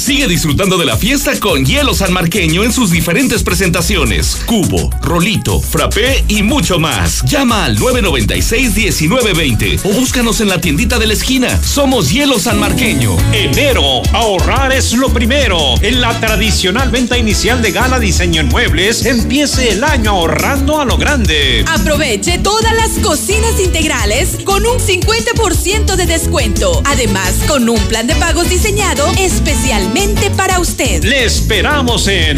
[0.04, 4.36] Sigue disfrutando de la fiesta con hielo sanmarqueño en sus diferentes presentaciones.
[4.46, 7.24] Cubo, rolito, frappé y mucho más.
[7.24, 11.58] Llama al 996-1920 o búscanos en la tiendita de la esquina.
[11.63, 13.16] Somos Hielo Sanmarqueño.
[13.32, 15.76] Enero, ahorrar es lo primero.
[15.82, 20.86] En la tradicional venta inicial de Gala Diseño en Muebles, empiece el año ahorrando a
[20.86, 21.63] lo grande.
[21.66, 26.82] Aproveche todas las cocinas integrales con un 50% de descuento.
[26.84, 29.93] Además, con un plan de pagos diseñado especialmente
[30.36, 31.04] para usted.
[31.04, 32.38] Le esperamos en...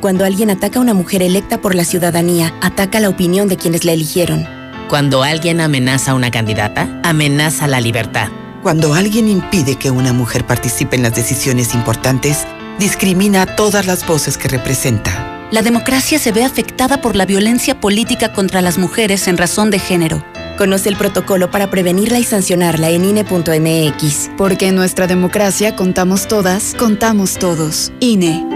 [0.00, 3.84] Cuando alguien ataca a una mujer electa por la ciudadanía, ataca la opinión de quienes
[3.84, 4.46] la eligieron.
[4.88, 8.28] Cuando alguien amenaza a una candidata, amenaza la libertad.
[8.62, 12.46] Cuando alguien impide que una mujer participe en las decisiones importantes,
[12.78, 15.48] discrimina a todas las voces que representa.
[15.50, 19.78] La democracia se ve afectada por la violencia política contra las mujeres en razón de
[19.78, 20.24] género.
[20.56, 24.30] Conoce el protocolo para prevenirla y sancionarla en INE.mx.
[24.36, 27.92] Porque en nuestra democracia contamos todas, contamos todos.
[28.00, 28.55] INE.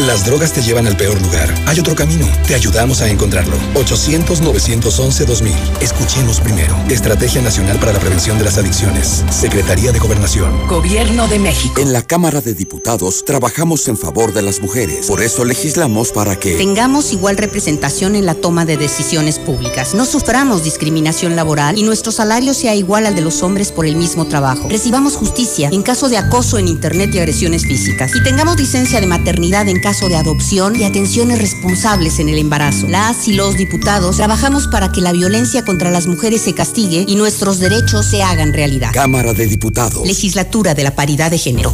[0.00, 1.54] Las drogas te llevan al peor lugar.
[1.66, 2.26] Hay otro camino.
[2.46, 3.56] Te ayudamos a encontrarlo.
[3.74, 5.52] 800-911-2000.
[5.80, 6.76] Escuchemos primero.
[6.88, 9.24] Estrategia Nacional para la Prevención de las Adicciones.
[9.30, 10.66] Secretaría de Gobernación.
[10.66, 11.80] Gobierno de México.
[11.80, 15.06] En la Cámara de Diputados trabajamos en favor de las mujeres.
[15.06, 19.94] Por eso legislamos para que tengamos igual representación en la toma de decisiones públicas.
[19.94, 23.96] No suframos discriminación laboral y nuestro salario sea igual al de los hombres por el
[23.96, 24.68] mismo trabajo.
[24.68, 28.14] Recibamos justicia en caso de acoso en Internet y agresiones físicas.
[28.16, 32.86] Y tengamos licencia de maternidad en caso de adopción y atenciones responsables en el embarazo.
[32.88, 37.16] Las y los diputados trabajamos para que la violencia contra las mujeres se castigue y
[37.16, 38.92] nuestros derechos se hagan realidad.
[38.94, 40.06] Cámara de Diputados.
[40.06, 41.72] Legislatura de la Paridad de Género.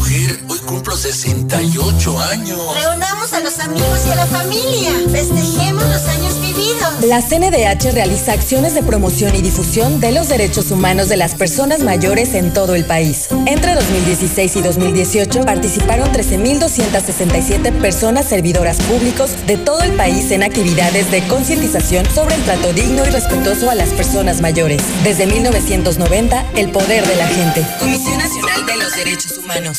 [0.48, 2.58] hoy cumplo 68 años.
[2.74, 4.90] Reunamos a los amigos y a la familia.
[5.12, 7.04] Festejemos los años vividos.
[7.06, 11.80] La CNDH realiza acciones de promoción y difusión de los derechos humanos de las personas
[11.80, 13.28] mayores en todo el país.
[13.46, 21.10] Entre 2016 y 2018 participaron 13.267 personas servidoras públicos de todo el país en actividades
[21.10, 24.80] de concientización sobre el trato digno y respetuoso a las personas mayores.
[25.02, 27.66] Desde 1990, el poder de la gente.
[27.80, 29.78] Comisión Nacional de los Derechos Humanos.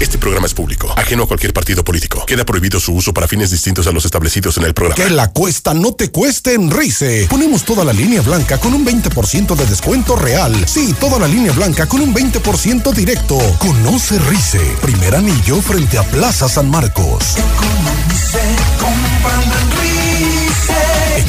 [0.00, 2.24] Este programa es público, ajeno a cualquier partido político.
[2.24, 5.02] Queda prohibido su uso para fines distintos a los establecidos en el programa.
[5.02, 7.26] Que la cuesta no te cueste en Rice.
[7.28, 10.54] Ponemos toda la línea blanca con un 20% de descuento real.
[10.68, 13.38] Sí, toda la línea blanca con un 20% directo.
[13.58, 17.34] Conoce Rice, primer anillo frente a Plaza San Marcos.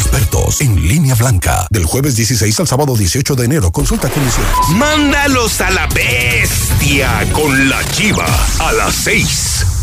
[0.10, 1.68] Expertos en línea blanca.
[1.70, 3.72] Del jueves 16 al sábado 18 de enero.
[3.72, 4.52] Consulta condiciones.
[4.76, 8.26] Mándalos a la bestia con la chiva
[8.58, 9.79] a las 6.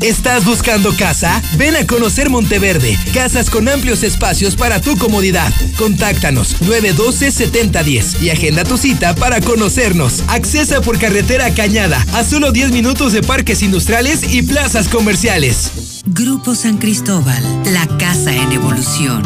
[0.00, 1.42] ¿Estás buscando casa?
[1.56, 2.98] Ven a conocer Monteverde.
[3.14, 5.52] Casas con amplios espacios para tu comodidad.
[5.78, 10.22] Contáctanos 912-7010 y agenda tu cita para conocernos.
[10.28, 16.02] Accesa por carretera Cañada a solo 10 minutos de parques industriales y plazas comerciales.
[16.06, 19.22] Grupo San Cristóbal, la casa en evolución.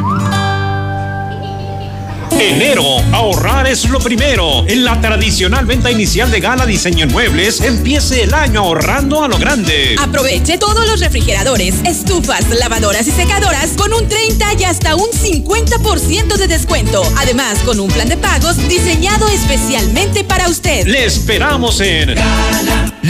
[2.38, 4.64] Enero, ahorrar es lo primero.
[4.66, 9.28] En la tradicional venta inicial de Gala Diseño en Muebles, empiece el año ahorrando a
[9.28, 9.96] lo grande.
[9.98, 16.36] Aproveche todos los refrigeradores, estufas, lavadoras y secadoras con un 30 y hasta un 50%
[16.36, 17.02] de descuento.
[17.18, 20.86] Además, con un plan de pagos diseñado especialmente para usted.
[20.86, 22.14] Le esperamos en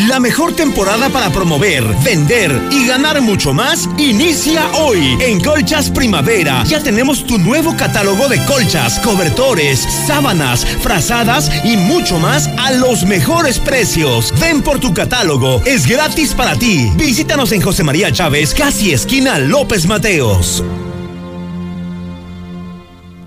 [0.08, 6.64] La mejor temporada para promover, vender y ganar mucho más inicia hoy en Colchas Primavera.
[6.64, 13.04] Ya tenemos tu nuevo catálogo de colchas, cobertores, sábanas, frazadas y mucho más a los
[13.04, 14.32] mejores precios.
[14.40, 16.92] Ven por tu catálogo, es gratis para ti.
[16.94, 20.62] Visítanos en José María Chávez, casi esquina López Mateos.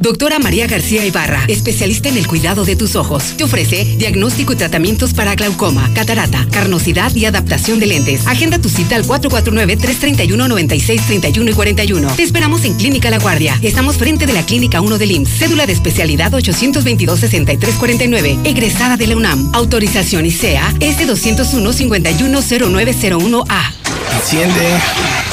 [0.04, 3.36] Doctora María García Ibarra, especialista en el cuidado de tus ojos.
[3.38, 8.28] Te ofrece diagnóstico y tratamientos para glaucoma, catarata, carnosidad y adaptación de lentes.
[8.28, 12.16] Agenda tu cita al 449-331-9631 y 41.
[12.18, 13.58] Te esperamos en Clínica La Guardia.
[13.62, 15.38] Estamos frente de la Clínica 1 del IMSS.
[15.38, 18.46] Cédula de especialidad 822-6349.
[18.46, 19.52] Egresada de la UNAM.
[19.54, 23.72] Autorización ICEA S201-510901A.
[24.18, 25.33] Enciende.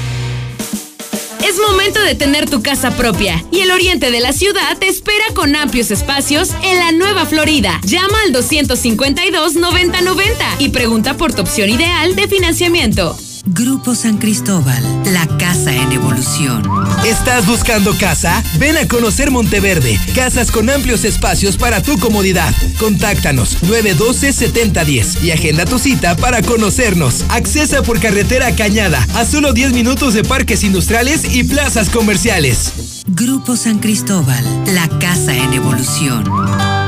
[1.43, 5.25] Es momento de tener tu casa propia y el oriente de la ciudad te espera
[5.33, 7.79] con amplios espacios en la Nueva Florida.
[7.83, 10.21] Llama al 252-9090
[10.59, 13.17] y pregunta por tu opción ideal de financiamiento.
[13.45, 16.61] Grupo San Cristóbal, la casa en evolución.
[17.03, 18.43] ¿Estás buscando casa?
[18.59, 19.99] Ven a conocer Monteverde.
[20.13, 22.53] Casas con amplios espacios para tu comodidad.
[22.79, 27.25] Contáctanos 912-7010 y agenda tu cita para conocernos.
[27.29, 32.73] Accesa por carretera Cañada a solo 10 minutos de parques industriales y plazas comerciales.
[33.07, 36.80] Grupo San Cristóbal, la casa en evolución.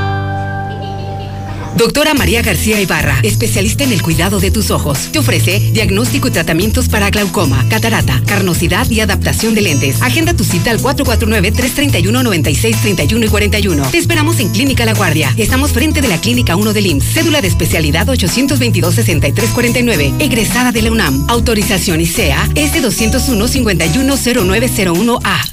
[1.77, 5.09] Doctora María García Ibarra, especialista en el cuidado de tus ojos.
[5.11, 9.99] Te ofrece diagnóstico y tratamientos para glaucoma, catarata, carnosidad y adaptación de lentes.
[10.01, 13.89] Agenda tu cita al 449-331-9631 y 41.
[13.89, 15.33] Te esperamos en Clínica La Guardia.
[15.37, 17.13] Estamos frente de la Clínica 1 del IMSS.
[17.13, 20.21] Cédula de especialidad 822-6349.
[20.21, 21.25] Egresada de la UNAM.
[21.27, 25.52] Autorización ICEA S201-510901A.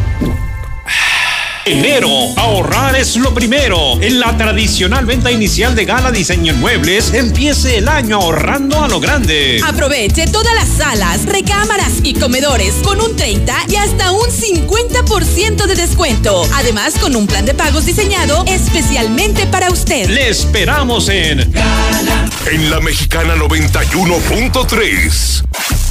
[1.65, 4.01] Enero, ahorrar es lo primero.
[4.01, 8.87] En la tradicional venta inicial de Gala Diseño en Muebles, empiece el año ahorrando a
[8.87, 9.61] lo grande.
[9.63, 15.75] Aproveche todas las salas, recámaras y comedores con un 30 y hasta un 50% de
[15.75, 16.47] descuento.
[16.55, 20.09] Además, con un plan de pagos diseñado especialmente para usted.
[20.09, 22.27] Le esperamos en Gala.
[22.51, 25.43] En la Mexicana 91.3.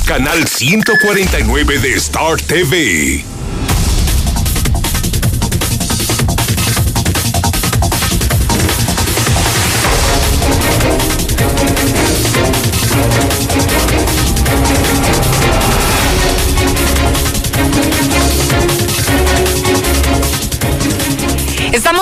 [0.04, 3.24] Canal 149 de Star TV.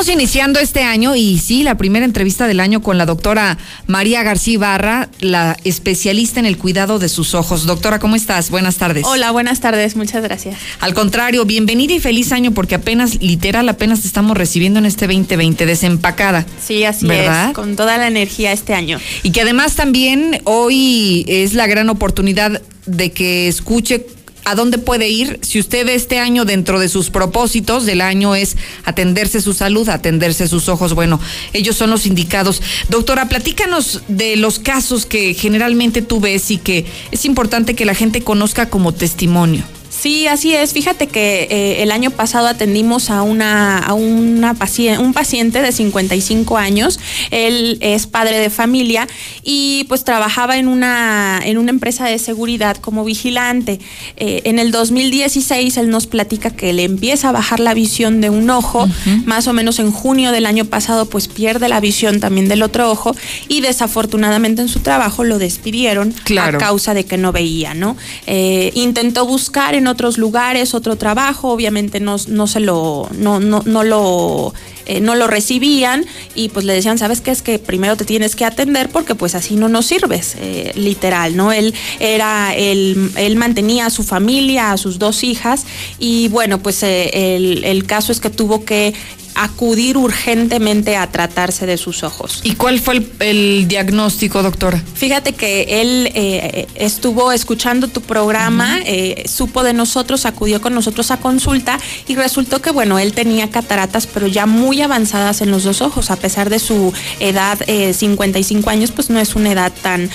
[0.08, 4.22] Estamos iniciando este año y sí, la primera entrevista del año con la doctora María
[4.22, 7.66] García Barra, la especialista en el cuidado de sus ojos.
[7.66, 8.48] Doctora, ¿cómo estás?
[8.48, 9.04] Buenas tardes.
[9.04, 10.56] Hola, buenas tardes, muchas gracias.
[10.80, 15.06] Al contrario, bienvenida y feliz año porque apenas, literal, apenas te estamos recibiendo en este
[15.06, 16.46] 2020, desempacada.
[16.58, 17.48] Sí, así ¿verdad?
[17.48, 18.98] es, con toda la energía este año.
[19.22, 24.06] Y que además también hoy es la gran oportunidad de que escuche
[24.48, 28.56] a dónde puede ir si usted este año dentro de sus propósitos del año es
[28.84, 30.94] atenderse su salud, atenderse sus ojos.
[30.94, 31.20] Bueno,
[31.52, 32.62] ellos son los indicados.
[32.88, 37.94] Doctora, platícanos de los casos que generalmente tú ves y que es importante que la
[37.94, 39.64] gente conozca como testimonio.
[39.98, 40.72] Sí, así es.
[40.72, 45.72] Fíjate que eh, el año pasado atendimos a una, a una paciente, un paciente de
[45.72, 47.00] 55 años.
[47.32, 49.08] Él es padre de familia
[49.42, 53.80] y pues trabajaba en una, en una empresa de seguridad como vigilante.
[54.16, 58.30] Eh, en el 2016 él nos platica que le empieza a bajar la visión de
[58.30, 58.88] un ojo.
[59.24, 62.88] Más o menos en junio del año pasado pues pierde la visión también del otro
[62.88, 63.16] ojo
[63.48, 67.96] y desafortunadamente en su trabajo lo despidieron a causa de que no veía, ¿no?
[68.26, 73.64] Eh, intentó buscar en otros lugares, otro trabajo, obviamente no, no se lo, no, no,
[73.66, 74.54] no lo,
[74.86, 77.32] eh, no lo recibían y pues le decían, ¿sabes qué?
[77.32, 81.36] Es que primero te tienes que atender porque pues así no nos sirves, eh, literal,
[81.36, 81.50] ¿no?
[81.50, 85.66] Él era, él, él, mantenía a su familia, a sus dos hijas
[85.98, 88.94] y bueno, pues eh, el, el caso es que tuvo que
[89.38, 92.40] acudir urgentemente a tratarse de sus ojos.
[92.42, 94.82] ¿Y cuál fue el, diagnóstico, doctora?
[94.94, 101.12] Fíjate que él eh, estuvo escuchando tu programa, eh, supo de nosotros, acudió con nosotros
[101.12, 101.78] a consulta
[102.08, 106.10] y resultó que, bueno, él tenía cataratas, pero ya muy avanzadas en los dos ojos,
[106.10, 107.58] a pesar de su edad,
[107.92, 110.10] 55 eh, años, pues no es una edad tan,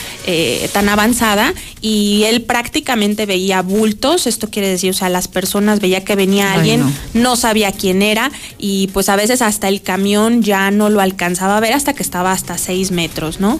[0.74, 6.04] tan avanzada y él prácticamente veía bultos, esto quiere decir, o sea, las personas veía
[6.04, 6.92] que venía alguien, no.
[7.14, 11.58] no sabía quién era y pues a veces hasta el camión ya no lo alcanzaba
[11.58, 13.60] a ver hasta que estaba hasta seis metros, ¿no?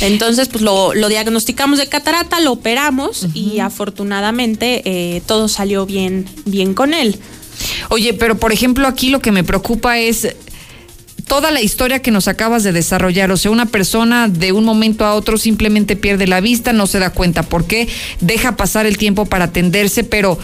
[0.00, 6.74] Entonces, pues lo, diagnosticamos de catarata, lo operamos y afortunadamente eh, todo salió bien, bien
[6.74, 7.18] con él.
[7.88, 10.36] Oye, pero por ejemplo aquí lo que me preocupa es
[11.26, 13.30] toda la historia que nos acabas de desarrollar.
[13.30, 16.98] O sea, una persona de un momento a otro simplemente pierde la vista, no se
[16.98, 17.88] da cuenta por qué,
[18.20, 20.38] deja pasar el tiempo para atenderse, pero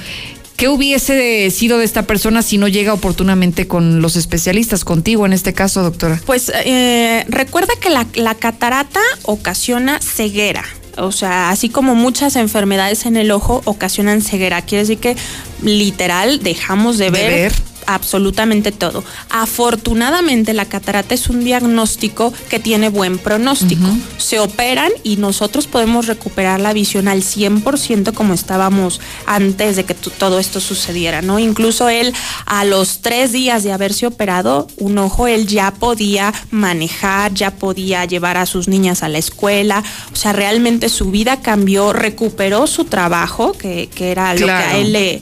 [0.57, 5.33] ¿Qué hubiese sido de esta persona si no llega oportunamente con los especialistas, contigo en
[5.33, 6.21] este caso, doctora?
[6.27, 10.65] Pues eh, recuerda que la, catarata ocasiona ceguera.
[10.97, 15.17] O sea, así como muchas enfermedades en el ojo ocasionan ceguera, quiere decir que
[15.63, 17.53] literal dejamos de, ver
[17.87, 19.05] absolutamente todo.
[19.31, 23.87] Afortunadamente la catarata es un diagnóstico que tiene buen pronóstico.
[24.19, 29.95] Se operan y nosotros podemos recuperar la visión al 100% como estábamos antes de que
[29.95, 31.39] todo esto sucediera, ¿no?
[31.39, 32.13] Incluso él
[32.47, 38.05] a los tres días de haberse operado un ojo, él ya podía manejar, ya podía
[38.05, 39.83] llevar a sus niñas a la escuela,
[40.13, 44.93] o sea, realmente su vida cambió, recuperó su trabajo, que, era lo que a él
[44.93, 45.21] le,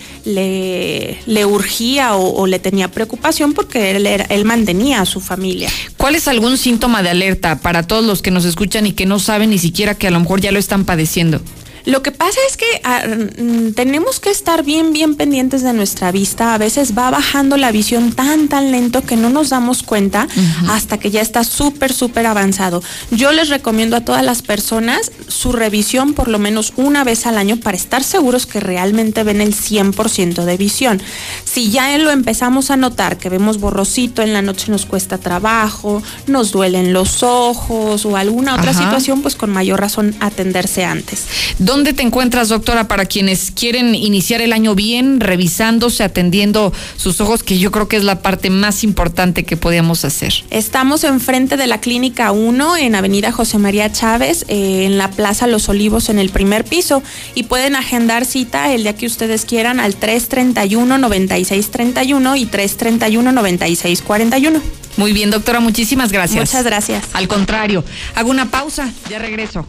[1.26, 5.68] le, urgía o, o le tenía preocupación porque él, él mantenía a su familia.
[5.96, 9.18] ¿Cuál es algún síntoma de alerta para todos los que nos escuchan y que no
[9.18, 11.40] saben ni siquiera que a lo mejor ya lo están padeciendo?
[11.84, 16.12] Lo que pasa es que ah, mm, tenemos que estar bien, bien pendientes de nuestra
[16.12, 16.54] vista.
[16.54, 20.28] A veces va bajando la visión tan, tan lento que no nos damos cuenta
[20.68, 22.82] hasta que ya está súper, súper avanzado.
[23.10, 27.38] Yo les recomiendo a todas las personas su revisión por lo menos una vez al
[27.38, 31.02] año para estar seguros que realmente ven el 100% de visión.
[31.44, 36.02] Si ya lo empezamos a notar, que vemos borrosito, en la noche nos cuesta trabajo,
[36.26, 41.26] nos duelen los ojos o alguna otra situación, pues con mayor razón atenderse antes
[41.72, 47.42] ¿Dónde te encuentras, doctora, para quienes quieren iniciar el año bien, revisándose, atendiendo sus ojos,
[47.42, 50.34] que yo creo que es la parte más importante que podíamos hacer?
[50.50, 55.46] Estamos enfrente de la Clínica 1 en Avenida José María Chávez, eh, en la Plaza
[55.46, 57.02] Los Olivos, en el primer piso.
[57.34, 64.60] Y pueden agendar cita el día que ustedes quieran al 331-9631 y 331-9641.
[64.98, 66.38] Muy bien, doctora, muchísimas gracias.
[66.38, 67.02] Muchas gracias.
[67.14, 67.82] Al contrario,
[68.14, 69.66] hago una pausa, ya regreso.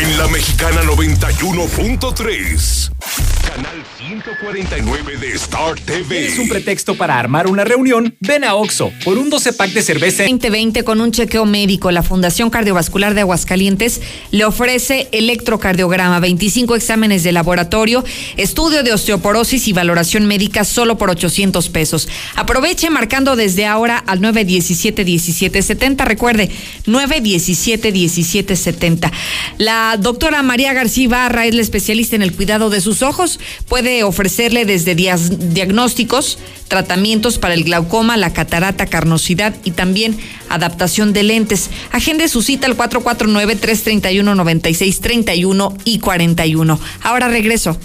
[0.00, 3.37] En la Mexicana 91.3.
[3.48, 6.26] Canal 149 de Star TV.
[6.26, 8.14] ¿Es un pretexto para armar una reunión?
[8.20, 10.24] Ven a Oxo por un 12 pack de cerveza.
[10.24, 11.90] 2020 con un chequeo médico.
[11.90, 18.04] La Fundación Cardiovascular de Aguascalientes le ofrece electrocardiograma, 25 exámenes de laboratorio,
[18.36, 22.06] estudio de osteoporosis y valoración médica solo por 800 pesos.
[22.34, 26.04] Aproveche marcando desde ahora al 917 1770.
[26.04, 26.50] Recuerde,
[26.84, 29.10] 917 1770.
[29.56, 33.38] La doctora María García Barra es la especialista en el cuidado de sus ojos
[33.68, 36.38] puede ofrecerle desde diagnósticos,
[36.68, 40.16] tratamientos para el glaucoma, la catarata, carnosidad y también
[40.48, 41.68] adaptación de lentes.
[41.92, 46.80] Agende su cita al 449-331-9631 y 41.
[47.02, 47.78] Ahora regreso.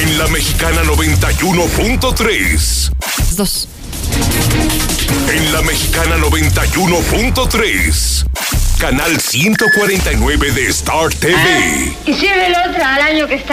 [0.00, 2.92] En la Mexicana 91.3.
[3.36, 3.68] Dos.
[5.32, 8.26] En la Mexicana 91.3.
[8.78, 11.92] Canal 149 de Star TV.
[12.06, 13.46] Y sirve el otro al año que está.